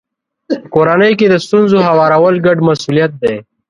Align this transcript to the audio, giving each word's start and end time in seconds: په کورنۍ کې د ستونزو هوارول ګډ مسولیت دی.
په 0.61 0.67
کورنۍ 0.73 1.13
کې 1.19 1.27
د 1.29 1.35
ستونزو 1.45 1.77
هوارول 1.87 2.35
ګډ 2.45 2.57
مسولیت 2.67 3.11
دی. 3.23 3.35